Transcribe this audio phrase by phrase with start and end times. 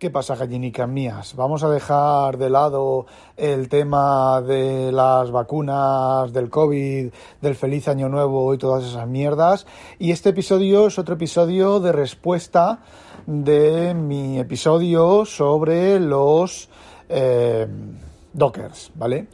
[0.00, 1.34] ¿Qué pasa, gallinicas mías?
[1.36, 3.04] Vamos a dejar de lado
[3.36, 7.12] el tema de las vacunas, del COVID,
[7.42, 9.66] del feliz año nuevo y todas esas mierdas.
[9.98, 12.78] Y este episodio es otro episodio de respuesta
[13.26, 16.70] de mi episodio sobre los
[17.10, 17.66] eh,
[18.32, 19.26] dockers, ¿vale?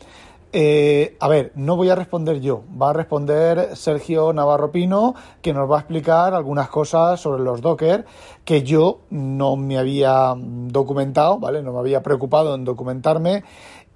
[0.59, 5.53] Eh, a ver, no voy a responder yo, va a responder Sergio Navarro Pino, que
[5.53, 8.07] nos va a explicar algunas cosas sobre los Docker
[8.43, 11.63] que yo no me había documentado, ¿vale?
[11.63, 13.45] No me había preocupado en documentarme.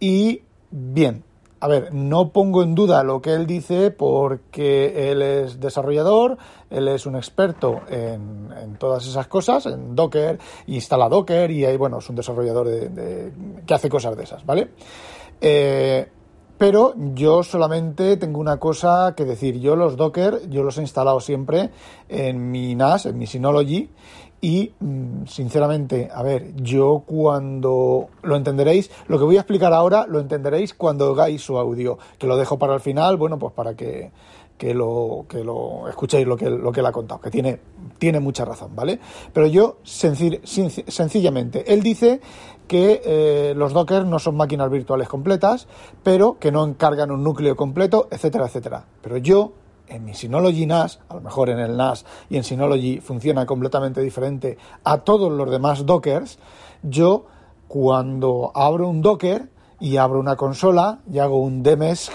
[0.00, 1.24] Y bien,
[1.60, 6.36] a ver, no pongo en duda lo que él dice porque él es desarrollador,
[6.68, 12.00] él es un experto en, todas esas cosas, en Docker, instala Docker y ahí, bueno,
[12.00, 13.32] es un desarrollador de,
[13.64, 14.72] que hace cosas de esas, ¿vale?
[15.40, 16.06] Eh,
[16.60, 19.58] pero yo solamente tengo una cosa que decir.
[19.60, 21.70] Yo los Docker, yo los he instalado siempre
[22.06, 23.88] en mi NAS, en mi Synology.
[24.42, 30.04] Y mm, sinceramente, a ver, yo cuando lo entenderéis, lo que voy a explicar ahora
[30.06, 33.74] lo entenderéis cuando hagáis su audio, que lo dejo para el final, bueno, pues para
[33.74, 34.10] que,
[34.60, 37.58] que lo, que lo escuchéis lo que, lo que él ha contado, que tiene,
[37.96, 39.00] tiene mucha razón, ¿vale?
[39.32, 42.20] Pero yo, sencillamente, él dice
[42.68, 45.66] que eh, los Docker no son máquinas virtuales completas,
[46.02, 48.84] pero que no encargan un núcleo completo, etcétera, etcétera.
[49.00, 49.52] Pero yo,
[49.88, 54.02] en mi Synology NAS, a lo mejor en el NAS y en Synology funciona completamente
[54.02, 56.38] diferente a todos los demás Dockers,
[56.82, 57.24] yo
[57.66, 59.48] cuando abro un Docker
[59.80, 62.12] y abro una consola y hago un dmesk,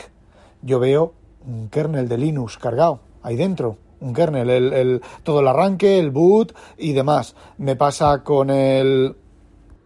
[0.61, 1.13] yo veo
[1.47, 6.55] un kernel de Linux cargado ahí dentro un kernel, el, todo el arranque, el boot
[6.77, 7.35] y demás.
[7.57, 9.15] Me pasa con el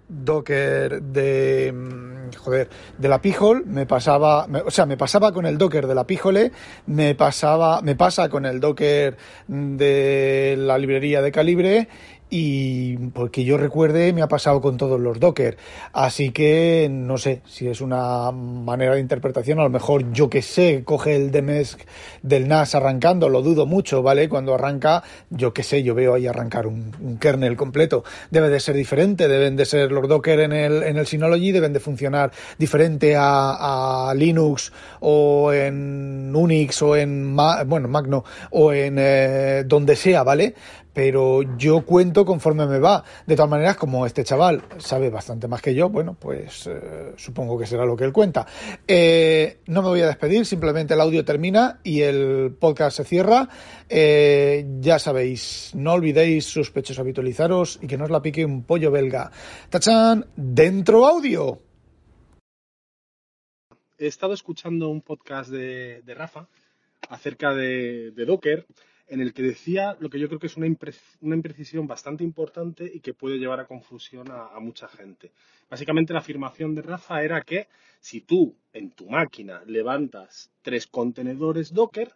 [0.07, 5.57] Docker de mm, joder, de la Pijol, me pasaba, o sea, me pasaba con el
[5.57, 6.51] Docker de la Pijole,
[6.87, 9.17] me pasaba, me pasa con el Docker
[9.47, 11.87] de la librería de Calibre
[12.29, 15.57] y porque yo recuerde me ha pasado con todos los Docker.
[15.93, 20.41] Así que no sé si es una manera de interpretación, a lo mejor yo que
[20.41, 21.79] sé, coge el DMESC
[22.21, 24.29] del NAS arrancando, lo dudo mucho, ¿vale?
[24.29, 28.03] Cuando arranca, yo que sé, yo veo ahí arrancar un, kernel completo.
[28.29, 31.73] Debe de ser diferente, deben de ser los Docker en el, en el Synology, deben
[31.73, 32.18] de funcionar
[32.57, 34.71] diferente a, Linux
[35.01, 40.55] o en Unix o en, bueno, Magno o en eh, donde sea, ¿vale?
[40.91, 43.05] pero yo cuento conforme me va.
[43.25, 47.57] De todas maneras, como este chaval sabe bastante más que yo, bueno, pues eh, supongo
[47.57, 48.45] que será lo que él cuenta.
[48.85, 53.47] Eh, no me voy a despedir, simplemente el audio termina y el podcast se cierra.
[53.89, 59.31] Ya sabéis, no olvidéis sospechosos habitualizaros y que no os la pique un pollo belga.
[59.69, 60.25] ¡Tachán!
[60.35, 61.68] ¡Dentro audio!
[63.99, 66.47] He estado escuchando un podcast de, Rafa
[67.09, 68.65] acerca de Docker
[69.09, 73.01] en el que decía lo que yo creo que es una, imprecisión bastante importante y
[73.01, 75.33] que puede llevar a confusión a, mucha gente.
[75.69, 77.67] Básicamente la afirmación de Rafa era que
[77.99, 82.13] si tú en tu máquina levantas tres contenedores Docker,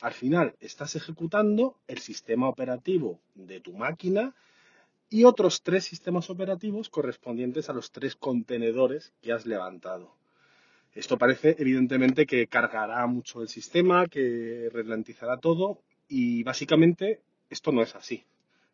[0.00, 4.34] al final estás ejecutando el sistema operativo de tu máquina
[5.10, 10.14] y otros tres sistemas operativos correspondientes a los tres contenedores que has levantado.
[10.96, 17.20] Esto parece evidentemente que cargará mucho el sistema, que ralentizará todo y básicamente
[17.50, 18.24] esto no es así,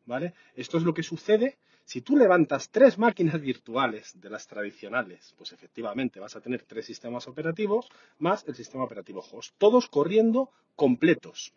[0.07, 0.33] ¿vale?
[0.55, 5.53] Esto es lo que sucede si tú levantas tres máquinas virtuales de las tradicionales, pues
[5.53, 7.89] efectivamente vas a tener tres sistemas operativos
[8.21, 11.53] más el sistema operativo host, todos corriendo completos.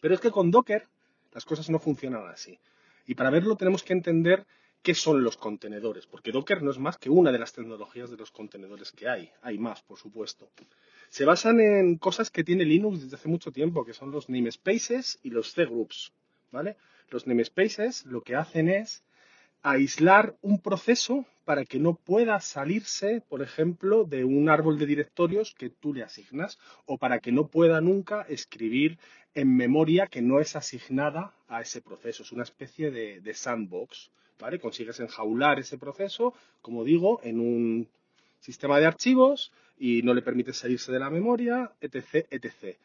[0.00, 0.88] Pero es que con Docker
[1.32, 2.58] las cosas no funcionan así.
[3.06, 4.46] Y para verlo tenemos que entender
[4.82, 8.16] qué son los contenedores, porque Docker no es más que una de las tecnologías de
[8.16, 9.30] los contenedores que hay.
[9.42, 10.50] Hay más, por supuesto
[11.10, 15.18] se basan en cosas que tiene Linux desde hace mucho tiempo, que son los namespaces
[15.24, 16.12] y los cgroups,
[16.52, 16.76] ¿vale?
[17.10, 19.02] Los namespaces lo que hacen es
[19.62, 25.52] aislar un proceso para que no pueda salirse, por ejemplo, de un árbol de directorios
[25.52, 28.96] que tú le asignas o para que no pueda nunca escribir
[29.34, 32.22] en memoria que no es asignada a ese proceso.
[32.22, 34.12] Es una especie de, de sandbox,
[34.60, 37.88] Consigues enjaular ese proceso, como digo, en un
[38.40, 42.26] sistema de archivos y no le permite salirse de la memoria, etc.
[42.30, 42.76] etc.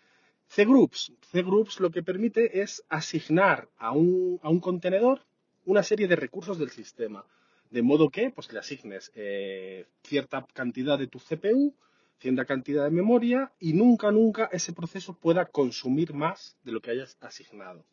[0.48, 1.14] CGroups.
[1.32, 5.22] CGroups lo que permite es asignar a un, a un contenedor
[5.66, 7.26] una serie de recursos del sistema.
[7.72, 11.74] de modo que pues, le asignes eh, cierta cantidad de tu CPU,
[12.20, 16.92] cierta cantidad de memoria y nunca, nunca ese proceso pueda consumir más de lo que
[16.92, 17.84] hayas asignado.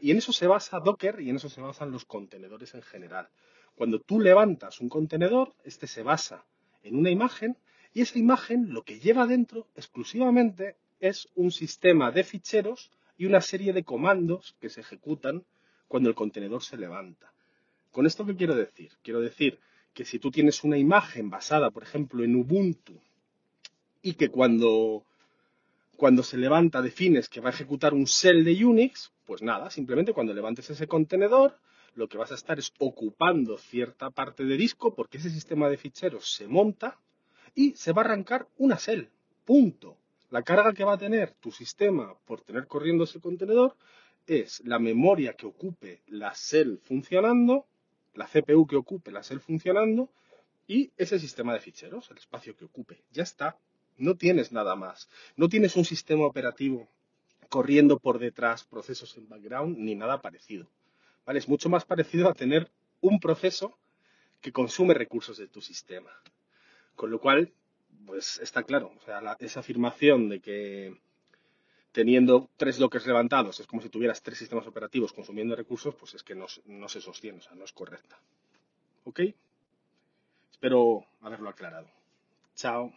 [0.00, 3.28] Y en eso se basa Docker y en eso se basan los contenedores en general.
[3.74, 6.44] Cuando tú levantas un contenedor, este se basa
[6.82, 7.56] en una imagen
[7.92, 13.40] y esa imagen lo que lleva dentro exclusivamente es un sistema de ficheros y una
[13.40, 15.44] serie de comandos que se ejecutan
[15.88, 17.32] cuando el contenedor se levanta.
[17.90, 18.92] ¿Con esto qué quiero decir?
[19.02, 19.58] Quiero decir
[19.94, 23.00] que si tú tienes una imagen basada, por ejemplo, en Ubuntu
[24.02, 25.04] y que cuando,
[25.96, 30.12] cuando se levanta defines que va a ejecutar un shell de Unix, pues nada, simplemente
[30.12, 31.58] cuando levantes ese contenedor,
[31.94, 35.78] lo que vas a estar es ocupando cierta parte de disco porque ese sistema de
[35.78, 36.98] ficheros se monta
[37.54, 39.10] y se va a arrancar una shell.
[39.44, 39.96] Punto.
[40.30, 43.76] La carga que va a tener tu sistema por tener corriendo ese contenedor
[44.26, 47.66] es la memoria que ocupe la cell funcionando,
[48.14, 50.10] la CPU que ocupe la cell funcionando
[50.66, 53.04] y ese sistema de ficheros, el espacio que ocupe.
[53.12, 53.56] Ya está.
[53.98, 55.08] No tienes nada más.
[55.36, 56.88] No tienes un sistema operativo
[57.48, 60.66] corriendo por detrás procesos en background ni nada parecido.
[61.24, 61.38] ¿Vale?
[61.38, 62.70] Es mucho más parecido a tener
[63.00, 63.76] un proceso
[64.40, 66.10] que consume recursos de tu sistema.
[66.94, 67.52] Con lo cual,
[68.06, 70.96] pues está claro, o sea, esa afirmación de que
[71.92, 76.22] teniendo tres dockers levantados es como si tuvieras tres sistemas operativos consumiendo recursos, pues es
[76.22, 78.18] que no, no se sostiene, o sea, no es correcta.
[79.04, 79.20] ¿Ok?
[80.52, 81.88] Espero haberlo aclarado.
[82.54, 82.92] Chao.